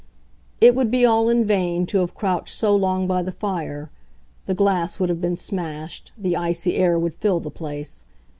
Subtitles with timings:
[0.59, 3.91] It would be all in vain to have crouched so long by the fire;
[4.47, 8.05] the glass would have been smashed, the icy air would fill the place.